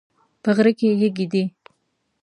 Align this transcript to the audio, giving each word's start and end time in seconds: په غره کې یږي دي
په 0.43 0.49
غره 0.55 0.71
کې 0.79 0.87
یږي 1.01 1.25
دي 1.33 1.43